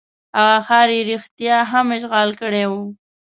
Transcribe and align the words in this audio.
هغه 0.37 0.57
ښار 0.65 0.89
یې 0.95 1.01
رښتیا 1.11 1.57
هم 1.71 1.87
اشغال 1.97 2.29
کړی 2.41 2.63
وو. 2.71 2.83